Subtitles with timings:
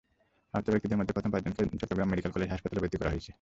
[0.53, 3.29] আহত ব্যক্তিদের মধ্যে প্রথম পাঁচজনকে চট্টগ্রাম মেডিকেল কলেজ হাসপাতালে ভর্তি করা হয়েছে।